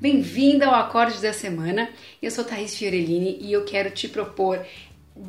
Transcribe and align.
Bem-vinda 0.00 0.64
ao 0.66 0.74
Acorde 0.74 1.20
da 1.20 1.30
Semana. 1.30 1.90
Eu 2.22 2.30
sou 2.30 2.42
Thaís 2.42 2.74
Fiorellini 2.74 3.36
e 3.38 3.52
eu 3.52 3.66
quero 3.66 3.90
te 3.90 4.08
propor, 4.08 4.64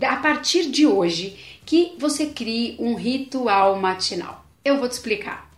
a 0.01 0.15
partir 0.15 0.71
de 0.71 0.87
hoje, 0.87 1.37
que 1.65 1.93
você 1.99 2.27
crie 2.27 2.77
um 2.79 2.95
ritual 2.95 3.75
matinal. 3.75 4.45
Eu 4.63 4.79
vou 4.79 4.87
te 4.87 4.93
explicar. 4.93 5.51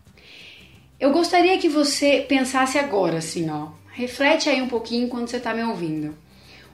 Eu 1.00 1.12
gostaria 1.12 1.60
que 1.60 1.70
você 1.70 2.26
pensasse 2.28 2.80
agora, 2.80 3.20
assim, 3.20 3.52
ó. 3.52 3.68
Reflete 3.92 4.50
aí 4.50 4.60
um 4.64 4.68
pouquinho 4.68 5.08
quando 5.08 5.28
você 5.28 5.38
está 5.38 5.54
me 5.54 5.64
ouvindo. 5.64 6.18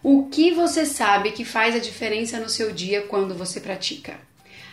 O 0.02 0.30
que 0.30 0.52
você 0.52 0.86
sabe 0.86 1.34
que 1.34 1.44
faz 1.44 1.76
a 1.76 1.80
diferença 1.80 2.40
no 2.40 2.48
seu 2.48 2.72
dia 2.72 3.02
quando 3.02 3.36
você 3.36 3.60
pratica? 3.60 4.18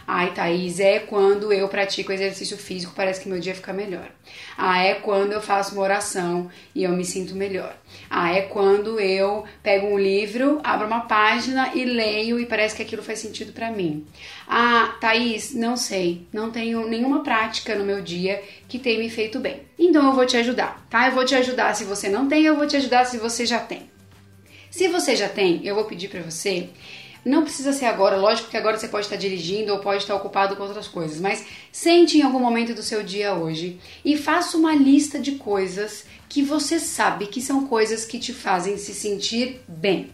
Ai, 0.07 0.33
Thaís, 0.33 0.79
é 0.79 1.01
quando 1.01 1.53
eu 1.53 1.67
pratico 1.69 2.13
exercício 2.13 2.57
físico, 2.57 2.93
parece 2.95 3.21
que 3.21 3.29
meu 3.29 3.41
dia 3.41 3.57
fica 3.57 3.73
melhor. 3.73 4.09
Ah, 4.57 4.81
é 4.81 4.95
quando 4.95 5.33
eu 5.33 5.43
faço 5.43 5.75
uma 5.75 5.83
oração 5.83 6.49
e 6.73 6.85
eu 6.85 6.93
me 6.93 7.05
sinto 7.05 7.35
melhor. 7.35 7.77
Ah, 8.09 8.33
é 8.33 8.43
quando 8.43 9.01
eu 9.01 9.45
pego 9.65 9.89
um 9.89 9.99
livro, 9.99 10.61
abro 10.63 10.87
uma 10.87 11.01
página 11.01 11.73
e 11.75 11.85
leio 11.85 12.39
e 12.39 12.47
parece 12.47 12.77
que 12.77 12.83
aquilo 12.83 13.03
faz 13.03 13.19
sentido 13.19 13.53
para 13.53 13.71
mim. 13.71 14.07
Ah, 14.47 14.97
Thaís, 15.01 15.53
não 15.53 15.77
sei, 15.77 16.27
não 16.33 16.53
tenho 16.53 16.89
nenhuma 16.89 17.25
prática 17.25 17.75
no 17.75 17.85
meu 17.85 18.01
dia 18.01 18.41
que 18.69 18.79
tenha 18.79 19.01
me 19.01 19.11
feito 19.11 19.41
bem. 19.41 19.63
Então 19.77 20.07
eu 20.07 20.13
vou 20.13 20.25
te 20.25 20.37
ajudar, 20.37 20.87
tá? 20.89 21.09
Eu 21.09 21.15
vou 21.15 21.25
te 21.25 21.35
ajudar 21.35 21.75
se 21.75 21.85
você 21.85 22.09
não 22.09 22.29
tem, 22.29 22.45
eu 22.45 22.57
vou 22.57 22.67
te 22.67 22.77
ajudar 22.77 23.07
se 23.07 23.19
você 23.19 23.45
já 23.45 23.59
tem. 23.59 23.91
Se 24.71 24.87
você 24.89 25.17
já 25.17 25.29
tem, 25.29 25.67
eu 25.67 25.75
vou 25.75 25.85
pedir 25.85 26.09
para 26.09 26.21
você 26.21 26.69
não 27.27 27.43
precisa 27.43 27.73
ser 27.73 27.87
agora, 27.87 28.17
lógico 28.17 28.49
que 28.49 28.57
agora 28.57 28.79
você 28.79 28.87
pode 28.87 29.07
estar 29.07 29.17
dirigindo 29.17 29.73
ou 29.73 29.81
pode 29.81 30.03
estar 30.03 30.15
ocupado 30.15 30.55
com 30.55 30.63
outras 30.63 30.87
coisas, 30.87 31.21
mas 31.21 31.45
sente 31.73 32.17
em 32.17 32.23
algum 32.23 32.39
momento 32.39 32.73
do 32.73 32.85
seu 32.85 33.03
dia 33.03 33.35
hoje 33.35 33.81
e 34.05 34.17
faça 34.17 34.57
uma 34.57 34.73
lista 34.73 35.19
de 35.19 35.33
coisas 35.33 36.05
que 36.29 36.41
você 36.41 36.79
sabe 36.79 37.27
que 37.27 37.43
são 37.43 37.67
coisas 37.67 38.05
que 38.05 38.21
te 38.21 38.33
fazem 38.33 38.79
se 38.79 38.95
sentir 38.95 39.61
bem. 39.67 40.11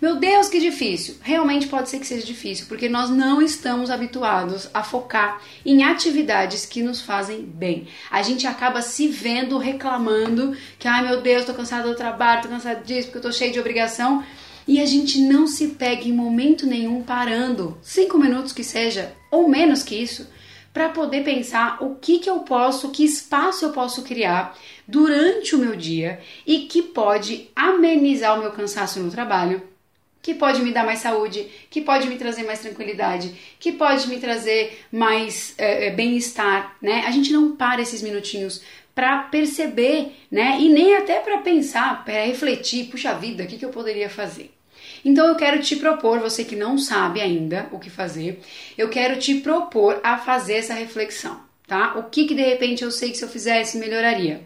Meu 0.00 0.16
Deus, 0.16 0.48
que 0.48 0.60
difícil! 0.60 1.16
Realmente 1.20 1.66
pode 1.66 1.88
ser 1.88 1.98
que 1.98 2.06
seja 2.06 2.24
difícil, 2.24 2.66
porque 2.68 2.88
nós 2.88 3.10
não 3.10 3.42
estamos 3.42 3.90
habituados 3.90 4.68
a 4.72 4.84
focar 4.84 5.40
em 5.66 5.82
atividades 5.82 6.64
que 6.64 6.82
nos 6.82 7.00
fazem 7.00 7.42
bem. 7.42 7.88
A 8.08 8.22
gente 8.22 8.46
acaba 8.46 8.82
se 8.82 9.08
vendo 9.08 9.58
reclamando 9.58 10.56
que, 10.78 10.86
ai 10.86 11.06
meu 11.06 11.20
Deus, 11.20 11.44
tô 11.44 11.54
cansado 11.54 11.88
do 11.88 11.96
trabalho, 11.96 12.42
tô 12.42 12.48
cansado 12.48 12.84
disso, 12.84 13.08
porque 13.08 13.18
eu 13.18 13.22
tô 13.22 13.32
cheio 13.32 13.52
de 13.52 13.60
obrigação 13.60 14.24
e 14.66 14.80
a 14.80 14.86
gente 14.86 15.20
não 15.20 15.46
se 15.46 15.68
pega 15.68 16.08
em 16.08 16.12
momento 16.12 16.66
nenhum 16.66 17.02
parando, 17.02 17.78
cinco 17.82 18.18
minutos 18.18 18.52
que 18.52 18.64
seja, 18.64 19.14
ou 19.30 19.48
menos 19.48 19.82
que 19.82 19.94
isso, 19.94 20.26
para 20.72 20.88
poder 20.88 21.22
pensar 21.22 21.82
o 21.82 21.96
que, 21.96 22.18
que 22.18 22.30
eu 22.30 22.40
posso, 22.40 22.90
que 22.90 23.04
espaço 23.04 23.64
eu 23.64 23.72
posso 23.72 24.02
criar 24.02 24.56
durante 24.88 25.54
o 25.54 25.58
meu 25.58 25.76
dia 25.76 26.20
e 26.46 26.60
que 26.60 26.82
pode 26.82 27.50
amenizar 27.54 28.38
o 28.38 28.40
meu 28.40 28.52
cansaço 28.52 28.98
no 29.00 29.10
trabalho, 29.10 29.62
que 30.22 30.32
pode 30.32 30.62
me 30.62 30.72
dar 30.72 30.86
mais 30.86 31.00
saúde, 31.00 31.46
que 31.68 31.80
pode 31.80 32.06
me 32.06 32.16
trazer 32.16 32.44
mais 32.44 32.60
tranquilidade, 32.60 33.34
que 33.58 33.72
pode 33.72 34.08
me 34.08 34.18
trazer 34.18 34.80
mais 34.90 35.52
é, 35.58 35.90
bem-estar, 35.90 36.76
né? 36.80 37.02
A 37.06 37.10
gente 37.10 37.32
não 37.32 37.56
para 37.56 37.82
esses 37.82 38.00
minutinhos 38.00 38.62
para 38.94 39.18
perceber, 39.24 40.12
né? 40.30 40.58
E 40.60 40.68
nem 40.68 40.96
até 40.96 41.20
para 41.20 41.38
pensar, 41.38 42.04
para 42.04 42.24
refletir, 42.24 42.86
puxa 42.86 43.14
vida, 43.14 43.44
o 43.44 43.46
que, 43.46 43.56
que 43.56 43.64
eu 43.64 43.70
poderia 43.70 44.10
fazer? 44.10 44.52
Então 45.04 45.26
eu 45.26 45.34
quero 45.34 45.60
te 45.60 45.76
propor, 45.76 46.20
você 46.20 46.44
que 46.44 46.56
não 46.56 46.78
sabe 46.78 47.20
ainda 47.20 47.68
o 47.72 47.78
que 47.78 47.90
fazer, 47.90 48.40
eu 48.76 48.88
quero 48.88 49.18
te 49.18 49.36
propor 49.36 50.00
a 50.02 50.18
fazer 50.18 50.54
essa 50.54 50.74
reflexão, 50.74 51.40
tá? 51.66 51.94
O 51.98 52.04
que 52.04 52.26
que 52.26 52.34
de 52.34 52.42
repente 52.42 52.84
eu 52.84 52.90
sei 52.90 53.10
que 53.10 53.16
se 53.16 53.24
eu 53.24 53.28
fizesse 53.28 53.78
melhoraria? 53.78 54.42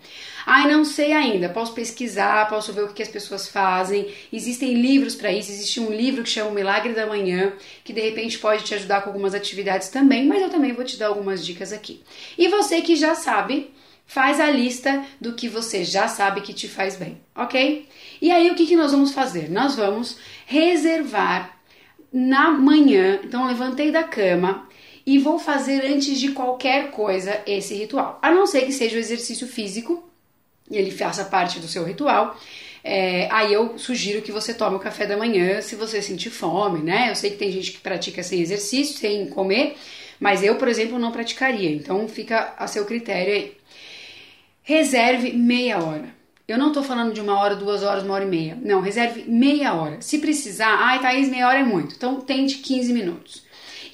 Ai, 0.47 0.71
não 0.71 0.85
sei 0.85 1.13
ainda. 1.13 1.49
Posso 1.49 1.75
pesquisar, 1.75 2.49
posso 2.49 2.73
ver 2.73 2.85
o 2.85 2.95
que 2.95 3.03
as 3.03 3.09
pessoas 3.09 3.49
fazem. 3.49 4.15
Existem 4.33 4.75
livros 4.75 5.17
para 5.17 5.33
isso. 5.33 5.51
Existe 5.51 5.81
um 5.81 5.91
livro 5.91 6.23
que 6.23 6.31
chama 6.31 6.51
O 6.51 6.55
Milagre 6.55 6.93
da 6.93 7.05
Manhã, 7.05 7.53
que 7.83 7.93
de 7.93 8.01
repente 8.01 8.39
pode 8.39 8.63
te 8.63 8.73
ajudar 8.73 9.03
com 9.03 9.11
algumas 9.11 9.35
atividades 9.35 9.89
também, 9.89 10.25
mas 10.25 10.41
eu 10.41 10.49
também 10.49 10.73
vou 10.73 10.85
te 10.85 10.97
dar 10.97 11.09
algumas 11.09 11.45
dicas 11.45 11.73
aqui. 11.73 12.01
E 12.39 12.47
você 12.47 12.81
que 12.81 12.95
já 12.95 13.17
sabe, 13.17 13.73
faz 14.07 14.41
a 14.41 14.49
lista 14.49 15.05
do 15.21 15.35
que 15.35 15.49
você 15.49 15.85
já 15.85 16.09
sabe 16.09 16.41
que 16.41 16.55
te 16.55 16.69
faz 16.69 16.97
bem, 16.97 17.21
ok? 17.35 17.87
E 18.23 18.31
aí 18.31 18.51
o 18.51 18.55
que, 18.55 18.67
que 18.67 18.77
nós 18.77 18.93
vamos 18.93 19.13
fazer? 19.13 19.51
Nós 19.51 19.75
vamos 19.75 20.17
reservar 20.47 21.59
na 22.13 22.51
manhã, 22.51 23.21
então 23.25 23.47
levantei 23.47 23.91
da 23.91 24.05
cama 24.05 24.67
e 25.05 25.19
vou 25.19 25.39
fazer 25.39 25.85
antes 25.87 26.19
de 26.19 26.33
qualquer 26.33 26.91
coisa 26.91 27.43
esse 27.47 27.75
ritual, 27.75 28.19
a 28.23 28.31
não 28.31 28.47
ser 28.47 28.63
que 28.63 28.73
seja 28.73 28.97
o 28.97 29.01
exercício 29.01 29.47
físico 29.47 30.09
e 30.71 30.77
ele 30.77 30.91
faça 30.91 31.25
parte 31.25 31.61
do 31.61 31.69
seu 31.69 31.85
ritual. 31.85 32.37
É, 32.83 33.29
aí 33.33 33.53
eu 33.53 33.77
sugiro 33.79 34.23
que 34.23 34.31
você 34.31 34.55
tome 34.55 34.77
o 34.77 34.81
café 34.81 35.07
da 35.07 35.17
manhã 35.17 35.61
se 35.61 35.75
você 35.75 36.01
sentir 36.01 36.31
fome, 36.31 36.83
né? 36.83 37.11
Eu 37.11 37.17
sei 37.17 37.31
que 37.31 37.37
tem 37.37 37.51
gente 37.51 37.73
que 37.73 37.79
pratica 37.79 38.23
sem 38.23 38.41
exercício, 38.41 38.97
sem 38.97 39.27
comer, 39.27 39.77
mas 40.21 40.43
eu, 40.43 40.55
por 40.55 40.69
exemplo, 40.69 40.99
não 40.99 41.11
praticaria. 41.11 41.71
Então 41.71 42.07
fica 42.09 42.55
a 42.57 42.67
seu 42.69 42.85
critério 42.85 43.35
aí. 43.35 43.57
Reserve 44.69 45.33
meia 45.33 45.79
hora. 45.79 46.13
Eu 46.49 46.59
não 46.59 46.73
tô 46.73 46.83
falando 46.83 47.15
de 47.15 47.21
uma 47.21 47.39
hora, 47.39 47.55
duas 47.55 47.85
horas, 47.85 48.03
uma 48.03 48.15
hora 48.15 48.25
e 48.25 48.29
meia. 48.29 48.59
Não, 48.61 48.81
reserve 48.81 49.23
meia 49.23 49.73
hora. 49.73 50.01
Se 50.01 50.19
precisar, 50.19 50.75
ai, 50.81 51.01
Thaís, 51.01 51.29
meia 51.29 51.47
hora 51.47 51.61
é 51.61 51.63
muito. 51.63 51.95
Então 51.95 52.21
tente 52.21 52.59
15 52.59 52.93
minutos. 52.93 53.45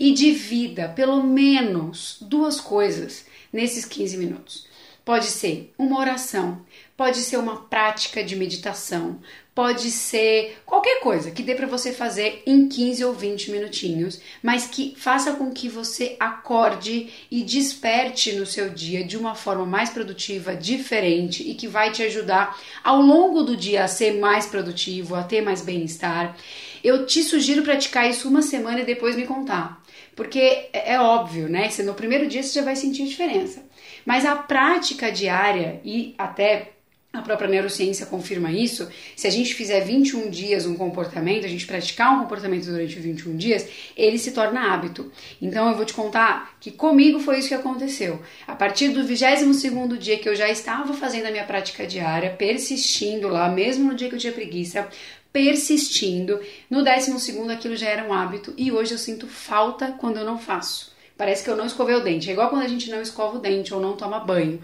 E 0.01 0.15
divida 0.15 0.89
pelo 0.89 1.23
menos 1.23 2.17
duas 2.23 2.59
coisas 2.59 3.27
nesses 3.53 3.85
15 3.85 4.17
minutos. 4.17 4.67
Pode 5.05 5.27
ser 5.27 5.75
uma 5.77 6.01
oração, 6.01 6.65
pode 6.97 7.19
ser 7.19 7.37
uma 7.37 7.57
prática 7.65 8.25
de 8.25 8.35
meditação, 8.35 9.21
pode 9.55 9.91
ser 9.91 10.59
qualquer 10.65 11.01
coisa 11.01 11.31
que 11.31 11.43
dê 11.43 11.55
para 11.55 11.67
você 11.67 11.93
fazer 11.93 12.43
em 12.47 12.67
15 12.69 13.05
ou 13.05 13.13
20 13.13 13.51
minutinhos, 13.51 14.21
mas 14.43 14.67
que 14.67 14.95
faça 14.97 15.33
com 15.35 15.51
que 15.51 15.69
você 15.69 16.17
acorde 16.19 17.11
e 17.31 17.43
desperte 17.43 18.33
no 18.33 18.47
seu 18.47 18.71
dia 18.71 19.05
de 19.05 19.17
uma 19.17 19.35
forma 19.35 19.67
mais 19.67 19.91
produtiva, 19.91 20.57
diferente 20.57 21.49
e 21.49 21.55
que 21.55 21.69
vai 21.69 21.93
te 21.93 22.03
ajudar 22.03 22.59
ao 22.83 23.03
longo 23.03 23.43
do 23.43 23.57
dia 23.57 23.85
a 23.85 23.89
ser 23.89 24.19
mais 24.19 24.47
produtivo, 24.47 25.15
a 25.15 25.23
ter 25.23 25.43
mais 25.43 25.61
bem-estar. 25.61 26.35
Eu 26.83 27.05
te 27.05 27.23
sugiro 27.23 27.63
praticar 27.63 28.09
isso 28.09 28.29
uma 28.29 28.43
semana 28.43 28.81
e 28.81 28.87
depois 28.87 29.17
me 29.17 29.27
contar. 29.27 29.83
Porque 30.17 30.69
é, 30.73 30.95
é 30.95 31.01
óbvio, 31.01 31.49
né? 31.49 31.69
Se 31.69 31.83
no 31.83 31.95
primeiro 31.95 32.27
dia 32.27 32.43
você 32.43 32.59
já 32.59 32.65
vai 32.65 32.75
sentir 32.75 33.07
diferença. 33.07 33.65
Mas 34.05 34.25
a 34.25 34.35
prática 34.35 35.13
diária 35.13 35.81
e 35.85 36.15
até 36.19 36.73
a 37.13 37.21
própria 37.21 37.49
neurociência 37.49 38.07
confirma 38.07 38.51
isso. 38.51 38.89
Se 39.15 39.27
a 39.27 39.31
gente 39.31 39.55
fizer 39.55 39.81
21 39.81 40.31
dias 40.31 40.65
um 40.65 40.75
comportamento, 40.75 41.45
a 41.45 41.49
gente 41.49 41.67
praticar 41.67 42.17
um 42.17 42.21
comportamento 42.21 42.65
durante 42.65 42.99
21 42.99 43.37
dias, 43.37 43.69
ele 43.95 44.19
se 44.19 44.33
torna 44.33 44.73
hábito. 44.73 45.13
Então 45.41 45.69
eu 45.69 45.77
vou 45.77 45.85
te 45.85 45.93
contar 45.93 46.57
que 46.59 46.71
comigo 46.71 47.21
foi 47.21 47.39
isso 47.39 47.49
que 47.49 47.55
aconteceu. 47.55 48.23
A 48.47 48.55
partir 48.55 48.89
do 48.89 49.05
22º 49.05 49.99
dia 49.99 50.19
que 50.19 50.29
eu 50.29 50.35
já 50.35 50.49
estava 50.49 50.95
fazendo 50.95 51.27
a 51.27 51.31
minha 51.31 51.45
prática 51.45 51.87
diária, 51.87 52.31
persistindo 52.31 53.29
lá, 53.29 53.49
mesmo 53.49 53.91
no 53.91 53.95
dia 53.95 54.09
que 54.09 54.15
eu 54.15 54.21
tinha 54.21 54.33
preguiça, 54.33 54.89
persistindo, 55.31 56.41
no 56.71 56.83
12º 56.83 57.51
aquilo 57.51 57.77
já 57.77 57.89
era 57.89 58.09
um 58.09 58.13
hábito 58.13 58.55
e 58.57 58.73
hoje 58.73 58.93
eu 58.93 58.99
sinto 58.99 59.27
falta 59.27 59.93
quando 59.93 60.19
eu 60.19 60.25
não 60.25 60.39
faço. 60.39 60.92
Parece 61.17 61.45
que 61.45 61.51
eu 61.51 61.57
não 61.57 61.67
escovei 61.67 61.95
o 61.95 62.01
dente. 62.01 62.29
É 62.29 62.33
igual 62.33 62.49
quando 62.49 62.63
a 62.63 62.69
gente 62.69 62.91
não 62.91 63.01
escova 63.01 63.37
o 63.37 63.41
dente 63.41 63.73
ou 63.73 63.81
não 63.81 63.97
toma 63.97 64.21
banho 64.21 64.61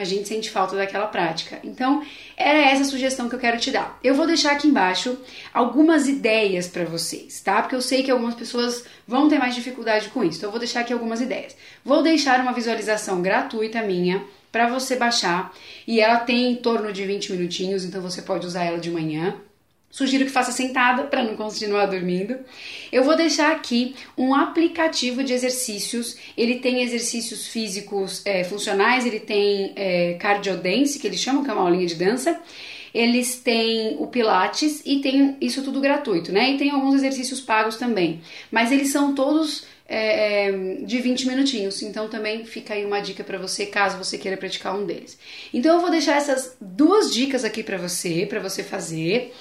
a 0.00 0.04
gente 0.04 0.28
sente 0.28 0.50
falta 0.50 0.76
daquela 0.76 1.06
prática. 1.06 1.58
Então, 1.64 2.04
era 2.36 2.70
essa 2.70 2.84
sugestão 2.84 3.28
que 3.28 3.34
eu 3.34 3.38
quero 3.38 3.58
te 3.58 3.70
dar. 3.70 3.98
Eu 4.04 4.14
vou 4.14 4.26
deixar 4.26 4.52
aqui 4.52 4.68
embaixo 4.68 5.18
algumas 5.52 6.06
ideias 6.06 6.68
para 6.68 6.84
vocês, 6.84 7.40
tá? 7.40 7.62
Porque 7.62 7.74
eu 7.74 7.80
sei 7.80 8.02
que 8.02 8.10
algumas 8.10 8.34
pessoas 8.34 8.84
vão 9.06 9.28
ter 9.28 9.38
mais 9.38 9.54
dificuldade 9.54 10.10
com 10.10 10.22
isso. 10.22 10.38
Então, 10.38 10.48
eu 10.48 10.52
vou 10.52 10.60
deixar 10.60 10.80
aqui 10.80 10.92
algumas 10.92 11.20
ideias. 11.20 11.56
Vou 11.84 12.02
deixar 12.02 12.40
uma 12.40 12.52
visualização 12.52 13.22
gratuita 13.22 13.82
minha 13.82 14.22
para 14.52 14.68
você 14.68 14.96
baixar 14.96 15.52
e 15.86 16.00
ela 16.00 16.18
tem 16.18 16.52
em 16.52 16.56
torno 16.56 16.92
de 16.92 17.04
20 17.04 17.32
minutinhos, 17.32 17.84
então 17.84 18.00
você 18.00 18.22
pode 18.22 18.46
usar 18.46 18.64
ela 18.64 18.78
de 18.78 18.90
manhã 18.90 19.34
Sugiro 19.90 20.24
que 20.24 20.30
faça 20.30 20.52
sentada 20.52 21.04
para 21.04 21.22
não 21.22 21.36
continuar 21.36 21.86
dormindo. 21.86 22.36
Eu 22.92 23.02
vou 23.04 23.16
deixar 23.16 23.52
aqui 23.52 23.94
um 24.16 24.34
aplicativo 24.34 25.24
de 25.24 25.32
exercícios. 25.32 26.16
Ele 26.36 26.56
tem 26.56 26.82
exercícios 26.82 27.46
físicos 27.46 28.20
é, 28.26 28.44
funcionais, 28.44 29.06
ele 29.06 29.20
tem 29.20 29.72
é, 29.74 30.14
cardio 30.14 30.56
dance, 30.56 30.98
que 30.98 31.06
eles 31.06 31.20
chamam, 31.20 31.42
que 31.42 31.50
é 31.50 31.52
uma 31.52 31.62
aulinha 31.62 31.86
de 31.86 31.94
dança. 31.94 32.38
Eles 32.92 33.36
têm 33.40 33.96
o 33.98 34.06
Pilates 34.06 34.82
e 34.84 35.00
tem 35.00 35.36
isso 35.40 35.62
tudo 35.62 35.80
gratuito, 35.80 36.32
né? 36.32 36.52
E 36.52 36.56
tem 36.56 36.70
alguns 36.70 36.94
exercícios 36.96 37.40
pagos 37.40 37.76
também. 37.76 38.20
Mas 38.50 38.72
eles 38.72 38.88
são 38.88 39.14
todos 39.14 39.64
é, 39.88 40.48
é 40.48 40.52
de 40.82 40.98
20 40.98 41.26
minutinhos. 41.26 41.82
Então 41.82 42.08
também 42.08 42.44
fica 42.44 42.74
aí 42.74 42.84
uma 42.84 43.00
dica 43.00 43.22
para 43.22 43.38
você, 43.38 43.66
caso 43.66 43.98
você 43.98 44.18
queira 44.18 44.36
praticar 44.36 44.74
um 44.74 44.84
deles. 44.84 45.18
Então 45.52 45.74
eu 45.74 45.80
vou 45.80 45.90
deixar 45.90 46.16
essas 46.16 46.56
duas 46.60 47.12
dicas 47.12 47.44
aqui 47.44 47.62
para 47.62 47.78
você, 47.78 48.26
para 48.26 48.40
você 48.40 48.62
fazer. 48.62 49.32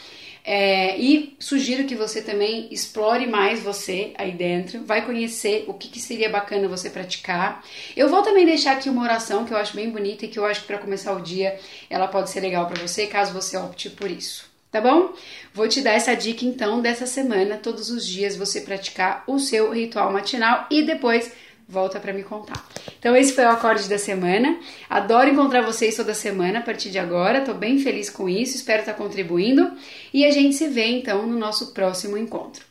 É, 0.47 0.95
e 0.99 1.35
sugiro 1.39 1.85
que 1.85 1.95
você 1.95 2.21
também 2.21 2.67
explore 2.71 3.25
mais 3.25 3.63
você 3.63 4.13
aí 4.15 4.31
dentro, 4.31 4.85
vai 4.85 5.03
conhecer 5.03 5.65
o 5.67 5.73
que, 5.73 5.87
que 5.87 5.99
seria 5.99 6.29
bacana 6.29 6.67
você 6.67 6.87
praticar. 6.87 7.65
Eu 7.97 8.09
vou 8.09 8.21
também 8.21 8.45
deixar 8.45 8.73
aqui 8.73 8.87
uma 8.87 9.01
oração 9.01 9.43
que 9.43 9.51
eu 9.51 9.57
acho 9.57 9.75
bem 9.75 9.89
bonita 9.89 10.25
e 10.25 10.27
que 10.27 10.37
eu 10.37 10.45
acho 10.45 10.61
que 10.61 10.67
para 10.67 10.77
começar 10.77 11.13
o 11.13 11.21
dia 11.21 11.59
ela 11.89 12.07
pode 12.07 12.29
ser 12.29 12.41
legal 12.41 12.67
para 12.67 12.79
você, 12.79 13.07
caso 13.07 13.33
você 13.33 13.57
opte 13.57 13.89
por 13.89 14.11
isso. 14.11 14.45
Tá 14.69 14.79
bom? 14.79 15.13
Vou 15.53 15.67
te 15.67 15.81
dar 15.81 15.93
essa 15.93 16.13
dica 16.13 16.45
então 16.45 16.81
dessa 16.81 17.07
semana, 17.07 17.57
todos 17.57 17.89
os 17.89 18.05
dias 18.05 18.35
você 18.35 18.61
praticar 18.61 19.23
o 19.25 19.39
seu 19.39 19.71
ritual 19.71 20.11
matinal 20.11 20.67
e 20.69 20.83
depois 20.83 21.31
volta 21.67 21.99
para 21.99 22.13
me 22.13 22.23
contar. 22.23 22.63
Então 22.99 23.15
esse 23.15 23.33
foi 23.33 23.45
o 23.45 23.49
acorde 23.49 23.89
da 23.89 23.97
semana. 23.97 24.59
Adoro 24.89 25.29
encontrar 25.29 25.61
vocês 25.61 25.95
toda 25.95 26.13
semana 26.13 26.59
a 26.59 26.61
partir 26.61 26.89
de 26.89 26.99
agora. 26.99 27.41
Tô 27.41 27.53
bem 27.53 27.79
feliz 27.79 28.09
com 28.09 28.29
isso, 28.29 28.55
espero 28.55 28.81
estar 28.81 28.93
contribuindo 28.93 29.71
e 30.13 30.25
a 30.25 30.31
gente 30.31 30.55
se 30.55 30.67
vê 30.67 30.87
então 30.87 31.25
no 31.25 31.37
nosso 31.37 31.73
próximo 31.73 32.17
encontro. 32.17 32.63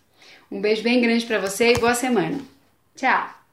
Um 0.50 0.60
beijo 0.60 0.82
bem 0.82 1.00
grande 1.00 1.26
para 1.26 1.38
você 1.38 1.72
e 1.72 1.78
boa 1.78 1.94
semana. 1.94 2.40
Tchau. 2.94 3.43